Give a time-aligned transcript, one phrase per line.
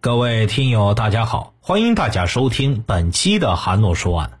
[0.00, 4.38] 各位听友，大家好，欢迎大家收听本期的韩诺说案。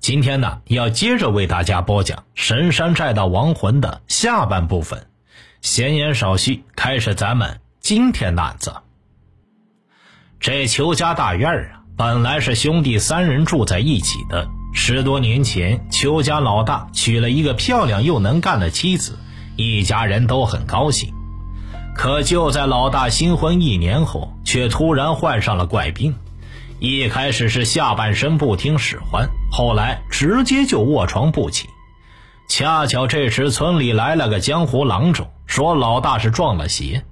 [0.00, 5.06] 今天呢，要接着为大家播讲《神山寨的亡魂》的下半部分。
[5.62, 8.74] 闲言少叙，开始咱们今天的案子。
[10.40, 14.48] 这邱家大院啊，本来是兄弟三人住在一起的。
[14.74, 19.16] 十多年前，邱家老大娶了一个漂亮又能干的妻子，
[19.54, 21.14] 一家人都很高兴。
[21.94, 26.14] 可就在老大新婚一年后，却突然患上了怪病。
[26.78, 31.68] 一开始是下半身不听使唤，后来直接就卧床不起。
[32.48, 37.04] 恰巧这时村里来了个江湖郎中，说老大是撞了邪。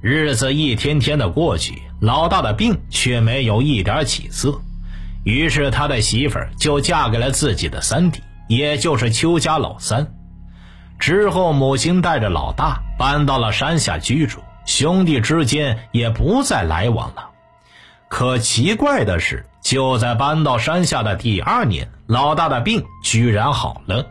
[0.00, 4.60] 日子一天天的过去，老大的病却没有一点起色。
[5.24, 10.06] 于是他的媳妇儿就嫁给了自己的三弟，也就是邱家老三。
[10.98, 17.30] 之后，母亲带着老大搬到了山下居住，兄弟之间也不再来往了。
[18.08, 24.06] 可奇怪的是，就在搬到山下的第二年，老大的病居然好了。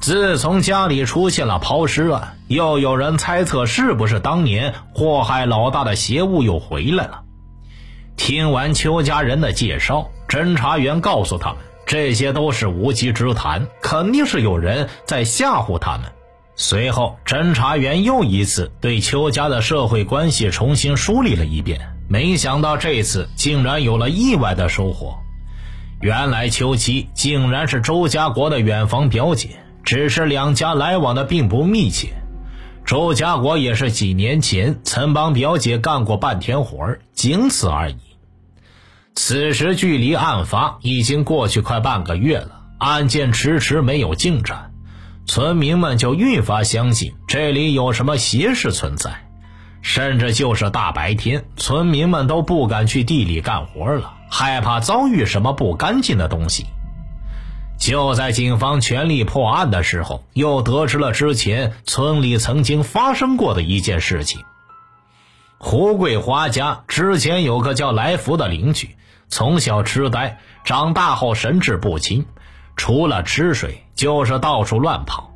[0.00, 7.22] 自从家里出现了抛尸案，又有人猜测是不是当年祸害老大的邪物又回来了。
[8.16, 11.58] 听完邱家人的介绍，侦查员告诉他们。
[11.86, 16.12] 这些都是无稽之谈，肯定是有人在吓唬他们。
[16.62, 25.16] 随后，侦查员又一次对邱家的社会关系重新梳理了一遍，没想到这次竟然有了意外的收获。
[26.02, 29.48] 原来，邱七竟然是周家国的远房表姐，
[29.84, 32.10] 只是两家来往的并不密切。
[32.84, 37.96] 周家国也是几年前曾帮表姐干过半天活仅此而已。
[39.14, 44.72] 此时距离案发已经过去快半个月了，案件迟迟没有进展，
[45.30, 49.28] 村民们就愈发相信这里有什么邪事存在，
[49.80, 56.66] 甚至就是大白天，村民们都不敢去地里干活了，害怕遭遇什么不干净的东西。
[57.78, 64.40] 就在警方全力破案的时候，又得知了之前村里曾经发生过的一件事情：
[65.58, 68.96] 胡桂花家之前有个叫来福的邻居。
[69.28, 72.26] 从小痴呆，长大后神志不清，
[72.80, 75.34] 除了吃水就是到处乱跑。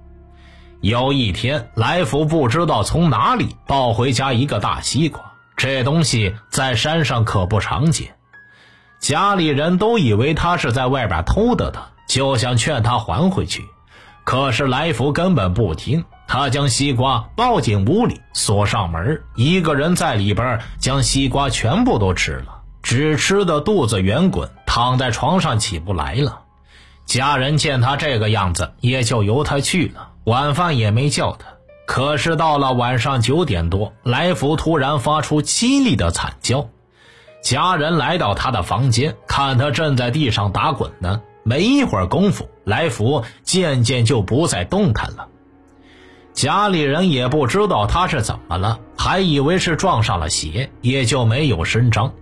[0.81, 5.21] 有一天，来福不知道从哪里抱回家一个大西瓜，
[5.55, 8.15] 这东西在山上可不常见。
[8.99, 13.63] 家里人都以为他是在外边偷的的，就想劝他还回去。
[14.25, 22.63] 可是来福根本不听，他将西瓜抱进屋里，锁上门，一个人在里边将西瓜全部都吃了。
[22.83, 26.41] 只吃的肚子圆滚，躺在床上起不来了。
[27.07, 31.47] 家人见他这个样子，也就由他去了，晚饭也没叫他。
[31.87, 36.69] 可是到了晚上九点多，来福突然发出凄厉的惨叫。
[37.43, 41.21] 家人来到他的房间，看他正在地上打滚呢。
[41.43, 45.29] 没一会儿功夫，来福渐渐就不再动弹了。
[46.33, 52.15] 家里人也不知道他是怎么了，还以为是撞上了邪，也就没有声张。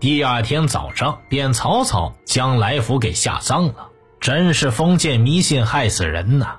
[0.00, 3.87] 第二天早上，便草草将来福给下葬了。
[4.20, 6.56] 真是封建迷信害死人呐！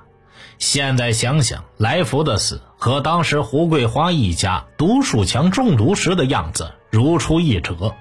[0.57, 7.95] 现在想想，来福的死和当时胡桂花一家毒鼠强中毒时的样子如出一辙。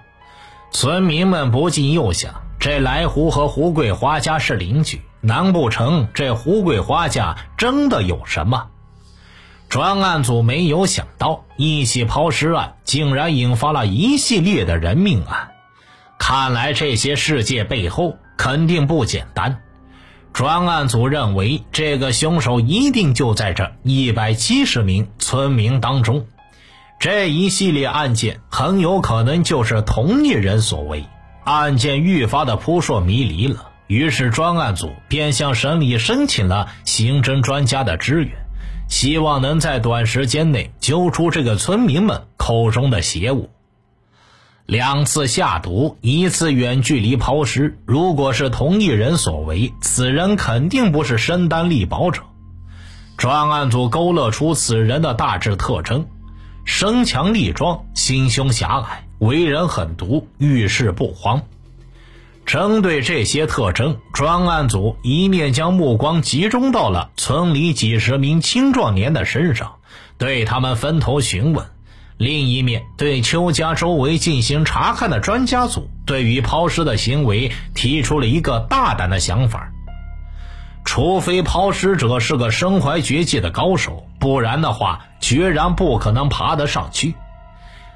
[0.71, 8.69] 村民们不禁又想：这来福和胡桂花家是邻居，难不成这胡桂花家真的有什么？
[9.69, 15.53] 专案组没有想到，一起抛尸案竟然引发了一系列的人命案。
[16.29, 19.63] 看来这些事件背后肯定不简单。
[20.35, 26.27] 专案组认为，这个凶手一定就在这一百七十名村民当中。
[27.01, 31.07] 这一系列案件很有可能就是同一人所为。
[31.45, 38.33] 案件愈发的扑朔迷离了，于是专案组便向省里申请了刑侦专家的支援。
[38.91, 43.49] 希望能在短时间内揪出这个村民们口中的邪物。
[44.69, 52.21] 两次下毒，一次远距离抛尸，如果是同一人所为，此人肯定不是身单力薄者。
[53.17, 56.05] 专案组勾勒出此人的大致特征：
[56.67, 61.41] 身强力壮，心胸狭隘，为人狠毒，遇事不慌。
[62.45, 69.77] 针对这些特征，专案组一面将目光集中到了村里几十名青壮年的身上，
[70.19, 71.65] 对他们分头询问；
[72.19, 79.71] 另一面对邱家周围进行查看的专家组，对于抛尸的行为提出了一个大胆的想法：
[80.85, 87.15] 除非抛尸者是个身怀绝技的高手，不然的话，决然不可能爬得上去。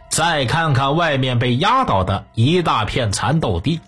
[0.08, 3.80] 再看看外面被压倒的一大片蚕豆地，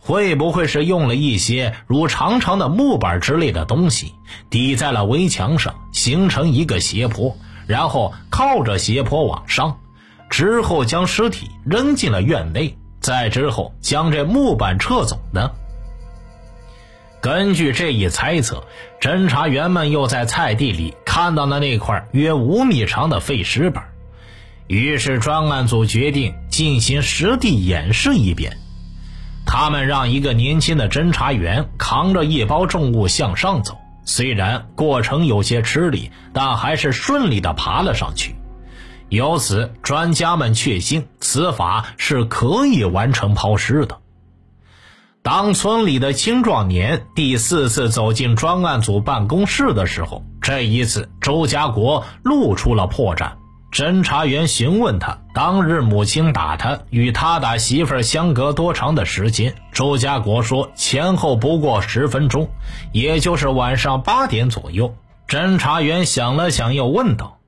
[0.00, 4.12] 会不会是用了一些如长长的木板之类的东西
[4.50, 7.36] 抵在了围墙上，形成一个斜坡，
[7.68, 9.78] 然后靠着斜坡往上，
[10.30, 15.50] 之后将尸体扔进了院内，再之后将这木板撤走呢？
[17.20, 18.64] 根据这一猜测，
[19.00, 23.84] 侦查员们又在菜地里看到了那块约五米长的废石板，
[24.66, 28.56] 于是专案组决定进行实地演示一遍。
[29.44, 33.76] 他们让一个年轻的侦查员扛着一包重物向上走，
[34.08, 38.34] 虽然过程有些吃力，但还是顺利的爬了上去。
[39.10, 43.98] 由此，专家们确信此法是可以完成抛尸的。
[45.22, 53.32] 当村里的青壮年第四次走进专案组办公室的时候，这一次周家国露出了破绽。
[53.78, 59.54] 侦查员询问他，当日母亲打他与他打媳妇儿相隔多长的时间？
[59.70, 62.50] 周家国说，前后不过十分钟，
[62.90, 64.96] 也就是晚上八点左右。
[65.28, 67.38] 侦查员想了想，又问道：“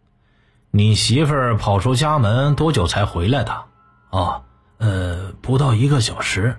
[0.71, 3.65] 你媳妇儿跑出家门多久才回来的
[4.11, 4.43] ？”“哦，
[4.79, 6.59] 呃，不到一个小时。”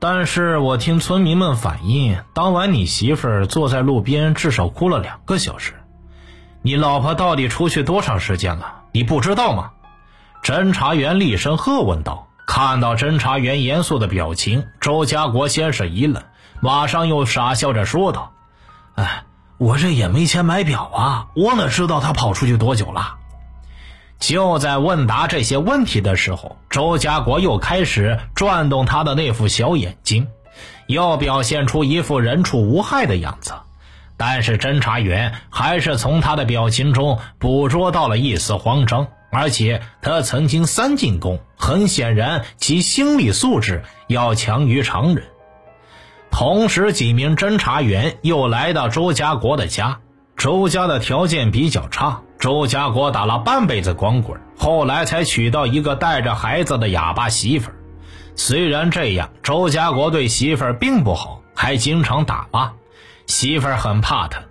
[0.00, 5.74] 但是我听村民们反映，当晚你媳妇儿坐在路边，至少哭了两个小时。
[6.66, 8.84] 你老婆到底出去多长时间了？
[8.90, 9.72] 你不知道吗？
[10.42, 12.28] 侦查员厉声喝问道。
[12.46, 16.22] 看到侦查员严肃的表情，周家国先是一愣，
[16.62, 18.32] 马上又傻笑着说道
[18.96, 19.24] ：“哎，
[19.58, 23.16] 我这也没钱买表啊，我哪知道他跑出去多久了？”
[24.18, 30.28] 就在问答这些问题的时候，周家国又开始转动他的那副小眼睛，
[30.86, 33.52] 又表现出一副人畜无害的样子。
[34.16, 45.24] 但是侦查员还是从他的表情中捕捉到了一丝慌张，而且他曾经三进宫，很显然其心理素质要强于常人。
[46.30, 50.00] 同时，几名侦查员又来到周家国的家。
[50.36, 52.20] 周家的条件比较差。
[52.40, 57.76] 周家国打了半辈子光棍，后来才娶到一个带着孩子的哑巴媳妇儿。
[58.34, 62.72] 虽然这样，周家国对媳妇儿并不好，还经常打骂。
[63.26, 64.42] 媳妇儿很怕他。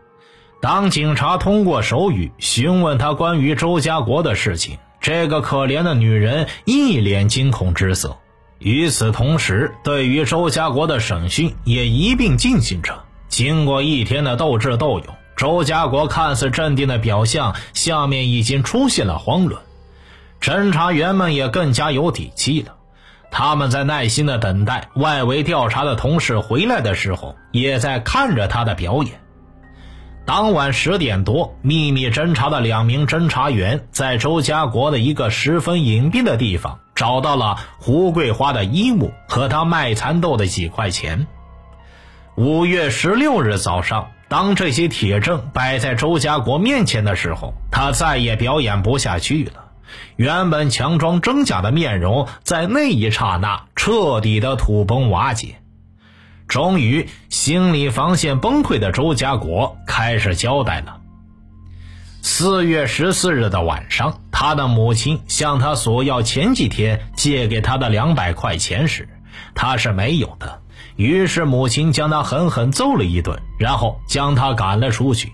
[0.62, 8.18] 当警察通过手语询问他关于周家国的事情，这个可怜的女人一脸惊恐之色。
[8.60, 13.04] 与此同时，对于周家国的审讯也一并进行着。
[13.28, 15.08] 经过一天的斗智斗勇。
[15.36, 19.62] 周家国看似镇定的表象，下面已经出现了慌乱。
[20.40, 22.76] 侦查员们也更加有底气了，
[23.34, 29.20] 他们在耐心的等待外围调查的同事回来的时候，也在看着他的表演。
[30.24, 41.26] 当晚十点多，秘密侦查的两名侦查员在周家国的一个十分隐蔽的地方找到了胡桂花的衣物和他卖蚕豆的几块钱。
[42.36, 44.08] 五月十六日早上。
[44.30, 49.63] 当这些铁证摆在周家国面前的时候，他再也表演不下去了。
[50.16, 55.56] 原本强装真假的面容，在那一刹那彻底的土崩瓦解。
[56.48, 61.00] 终于，心理防线崩溃的周家国开始交代了。
[62.22, 69.10] 四月十四日的晚上，他的母亲向他索要前几天借给他的两百块钱时，
[69.56, 70.62] 他是没有的。
[70.96, 75.34] 于是母亲将他狠狠揍了一顿，然后将他赶了出去。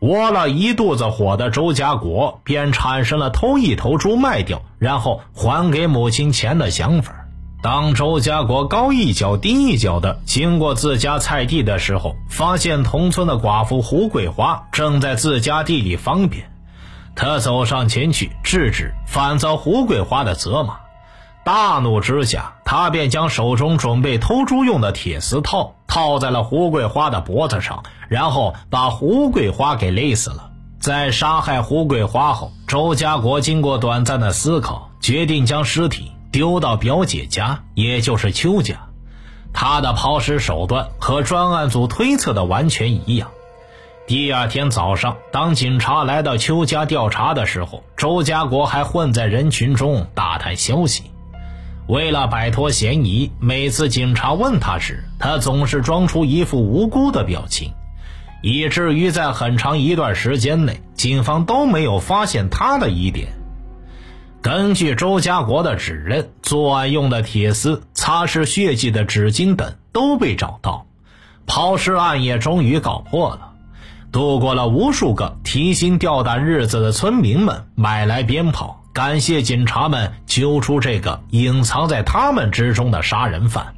[0.00, 7.14] 窝了一肚子火的周家国便产生了偷一头猪卖掉，然后还给母亲钱的想法。
[7.62, 16.44] 当周家国高一脚低一脚的经过自家菜地的时候，发现同村的寡妇胡桂花正在自家地里方便，
[17.16, 20.85] 他走上前去制止，反遭胡桂花的责骂。
[21.46, 30.50] 大怒之下，他便将手中准备偷猪用的铁丝套套在了胡桂花的脖子上，然后把胡桂花给勒死了。
[30.80, 38.88] 在杀害胡桂花后，周家国经过短暂的思考，决定将尸体丢到表姐家，也就是邱家。
[39.52, 43.30] 他的抛尸手段和专案组推测的完全一样。
[44.08, 51.12] 第二天早上，当警察来到邱家调查的时候，周家国还混在人群中打探消息。
[51.86, 57.72] 为了摆脱嫌疑，每次警察问他时，他总是装出一副无辜的表情，
[58.42, 63.28] 以至于在很长一段时间内，警方都没有发现他的疑点。
[64.42, 70.86] 根据周家国的指认，作案用的铁丝、擦拭血迹的纸巾等都被找到，
[71.46, 73.52] 抛尸案也终于搞破了。
[74.10, 78.82] 度过了无数个提心吊胆日子的村民们买来鞭炮。
[78.96, 83.74] 感谢警察们揪出这个隐藏在他们之中的杀人犯。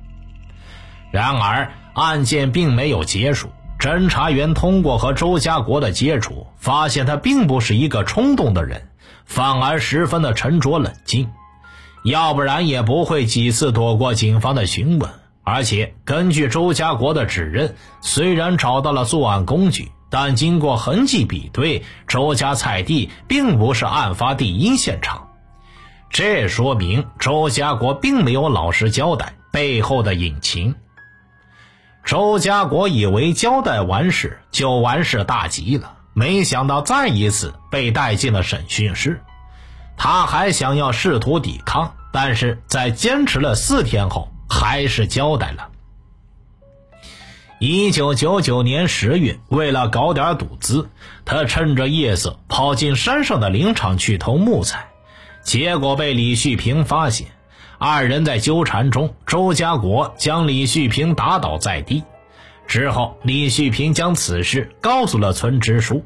[1.11, 3.49] 然而，案件并没有结束。
[3.81, 8.91] 侦查员通过和周家国的接触，发现他并不是一个冲动的人，
[9.25, 11.29] 反而十分的沉着冷静。
[12.05, 15.11] 要不然也不会几次躲过警方的询问。
[15.43, 25.29] 而且，根据周家国的指认，虽然找到了作案工具，但经过痕迹比对，周家菜地并不是案发第一现场。
[26.11, 30.75] 这说明周家国并没有老实交代背后的隐情。
[32.05, 39.23] 周家国以为交代完事就完事大吉了，没想到再一次被带进了审讯室。
[39.99, 45.69] 他还想要试图抵抗，但是在坚持了四天后，还是交代了。
[47.61, 50.89] 一九九九年十月，为了搞点赌资，
[51.25, 54.91] 他趁着夜色跑进山上的林场去偷木材，
[55.43, 57.27] 结果被李旭平发现。
[57.77, 62.05] 二人在纠缠中，周家国将李旭平打倒在地。
[62.69, 66.05] 之后，李旭平将此事告诉了村支书，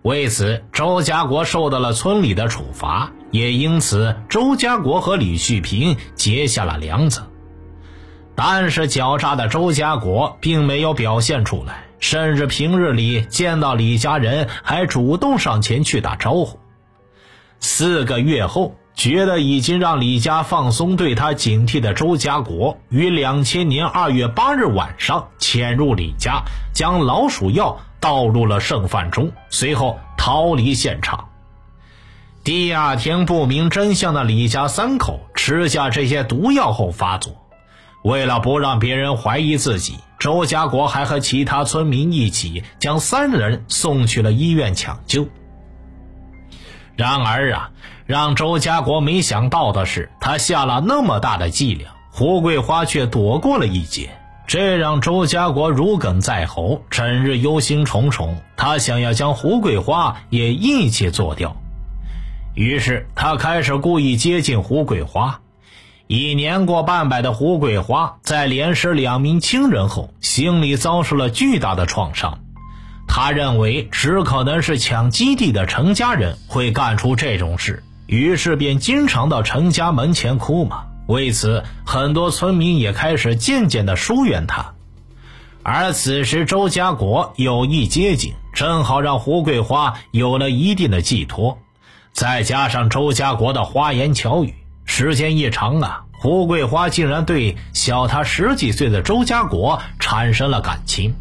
[0.00, 7.20] 为此，周家国受到了村里的处罚，也因此，周家国和李旭平结下了梁子。
[8.40, 16.56] 但是，狡诈的周家国并没有表现出来，甚至平日里见到李家人还主动上前去打招呼。
[17.58, 18.76] 四个月后。
[18.94, 26.42] 觉得已经让李家放松对他警惕的周家国，于两千年二月八日晚上潜入李家，
[26.74, 31.28] 将老鼠药倒入了剩饭中，随后逃离现场。
[32.42, 37.32] 第二天，不明真相的李家三口吃下这些毒药后发作。
[38.02, 45.26] 为了不让别人怀疑自己，周家国还和其他村民一起将三人送去了医院抢救。
[46.96, 47.70] 然而啊。
[48.08, 54.08] 让周家国没想到的是，他下了那么大的伎俩，胡桂花却躲过了一劫。
[54.46, 58.30] 这让周家国如鲠在喉，整日忧心忡忡。
[58.56, 61.54] 他想要将胡桂花也一起做掉，
[62.54, 65.38] 于是他开始故意接近胡桂花。
[66.08, 72.38] 已年过半百的胡桂花，在连失两名亲人后，心里遭受了巨大的创伤。
[73.06, 77.82] 他认为，只可能是抢基地的陈家人会干出这种事。
[78.06, 80.86] 于是便经常到陈家门前哭嘛。
[81.08, 84.72] 为此，很多村民也开始渐渐的疏远他。
[85.62, 91.58] 而此时，周家国有意接近，正好让胡桂花有了一定的寄托。
[92.14, 94.54] 再加上周家国的花言巧语，
[94.88, 101.14] 时间一长啊，胡桂花竟然对小他十几岁的周家国产生了感情，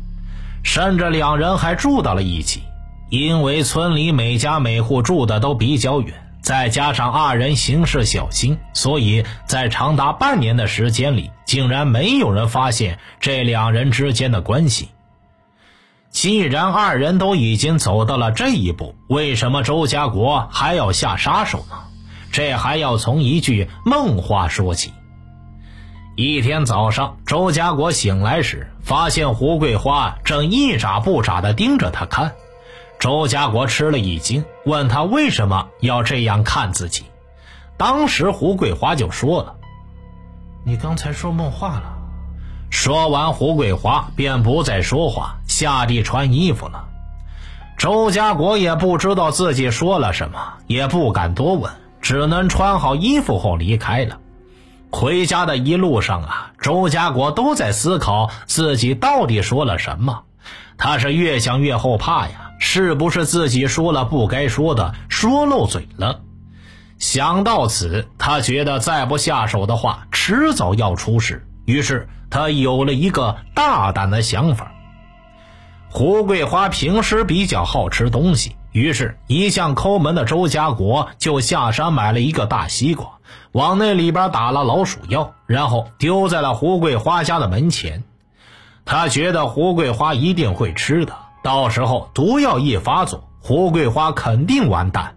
[0.63, 2.63] 甚至两人还住到了一起。
[3.09, 6.15] 因为村里每家每户住的都比较远。
[6.41, 14.89] 再加上二人行事小心，所以在长达半年的时间里，竟然没有人发现这两人之间的关系。
[16.09, 21.75] 既然二人都已经走到了这一步，为什么周家国还要下杀手呢？
[22.31, 24.93] 这还要从一句梦话说起。
[26.15, 32.33] 一天早上，周家国醒来时，发现胡桂花正一眨不眨地盯着他看。
[32.99, 37.05] 周家国吃了一惊，问他为什么要这样看自己。
[37.77, 39.55] 当时胡桂花就说了
[40.65, 41.93] ：“你刚才说梦话了。”
[42.71, 46.85] 说完，胡桂花便不再说话，下地穿衣服了。
[47.77, 54.19] 周家国也不知道自己说了什么，也不敢多问，只能穿好衣服后离开了。
[54.89, 60.23] 回家的一路上啊，周家国都在思考自己到底说了什么。
[60.77, 62.43] 他是越想越后怕呀。
[62.59, 66.21] 是不是自己说了不该说的，说漏嘴了？
[66.97, 71.45] 想到此，他觉得再不下手的话，迟早要出事。
[71.65, 74.71] 于是他有了一个大胆的想法。
[75.87, 83.07] 胡桂花平时比较好吃东西，于是，一向抠门的周家国就下山买了一个大西瓜，
[83.51, 88.03] 往那里边打了老鼠药，然后丢在了胡桂花家的门前。
[88.85, 91.15] 他觉得胡桂花一定会吃的。
[91.41, 95.15] 到时候毒药一发作，胡桂花肯定完蛋，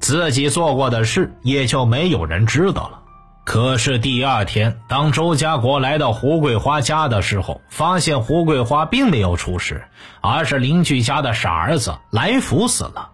[0.00, 3.02] 自己做过的事也就没有人知道了。
[3.46, 9.84] 可是第二天，当周家国来到胡桂花家的时候，发现胡桂花并没有出事，
[10.20, 13.10] 而是邻居家的傻儿子来福死了。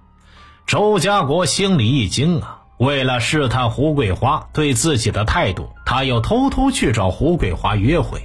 [0.67, 2.61] 周家国心里一惊啊！
[2.79, 8.23] 为了试探胡桂花对自己的态度，他又偷偷去找胡桂花约会，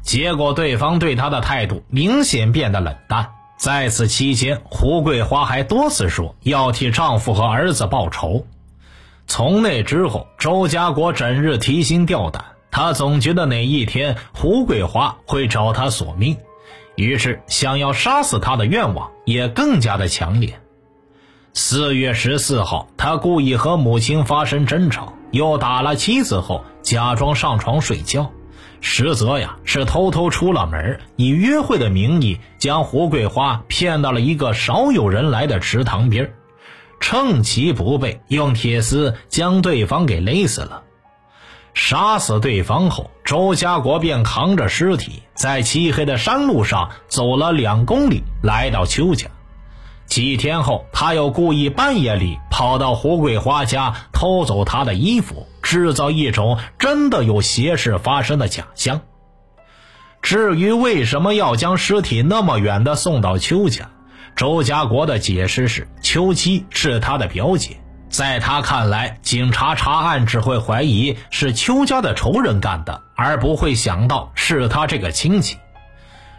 [0.00, 3.30] 结果对方对他的态度明显变得冷淡。
[3.58, 8.46] 在此期间，胡桂花还多次说要替丈夫和儿子报仇。
[9.34, 16.36] 从那之后，周家国整日提心吊胆，他总觉得哪一天胡桂花会找他索命，
[16.96, 20.60] 于是想要杀死他的愿望也更加的强烈。
[21.54, 28.30] 四月十四号，他故意和母亲发生争吵，又打了妻子后，假装上床睡觉。
[28.82, 36.34] 实则呀，是偷偷出了门，以约会的名义将胡桂花骗到了一个少有人来的池塘边
[37.02, 40.84] 趁其不备，用铁丝将对方给勒死了。
[41.74, 49.26] 杀死对方后，周家国便扛着尸体，在漆黑的山路上走了两公里，来到邱家。
[50.06, 55.46] 几天后，他又故意半夜里跑到胡桂花家，偷走她的衣服。
[55.60, 59.00] 制造一种真的有邪事发生的假象。
[60.20, 63.90] 至于为什么要将尸体那么远的送到邱家，
[64.34, 67.76] 周家国的解释是：秋妻是他的表姐，
[68.08, 75.58] 在他看来，警察查案只会怀疑是邱家的仇人干的，而不会想到是他这个亲戚。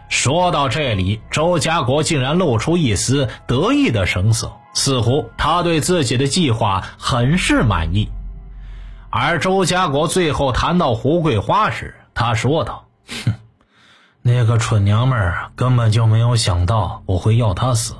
[0.08, 8.10] 说到这里，周家国竟然露出一丝得意的神色，似乎他对自己的计划很是满意。
[9.10, 12.86] 而周家国最后谈到胡桂花时，他说道
[13.24, 13.34] ：“哼，
[14.26, 17.94] 那个蠢娘们儿根本就没有想到我会要她死，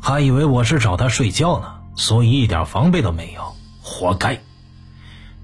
[0.00, 4.40] 还以为我是找她睡觉呢，所以一点防备都没有，活该。”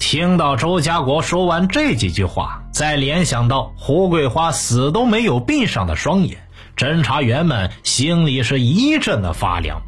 [0.00, 6.38] 听到周家国说完这几句话，再联想到胡桂花死都没有闭上的双眼，
[6.74, 9.82] 侦查员们心里是一阵的发凉。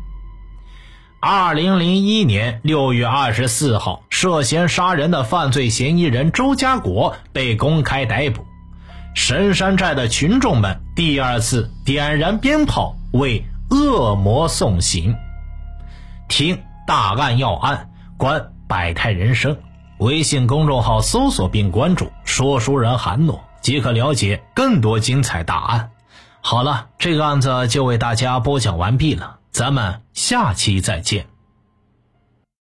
[1.18, 8.44] 二零零一年六月二十四号，涉嫌杀人的犯罪嫌疑人周家国被公开逮捕。
[9.16, 15.16] 神山寨的群众们第二次点燃鞭炮为恶魔送行。
[16.28, 19.56] 听大案要案，观百态人生。
[19.98, 25.90] 微信公众号搜索并关注“说书人韩诺”，即可了解更多精彩大案。
[26.42, 29.38] 好了，这个案子就为大家播讲完毕了。
[29.50, 31.26] 咱们下期再见。